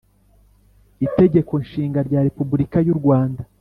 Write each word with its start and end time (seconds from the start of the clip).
Itegeko 1.05 1.51
Nshinga 1.63 1.99
rya 2.07 2.19
Repubulika 2.27 2.77
y’U 2.87 2.95
Rwanda 2.99 3.41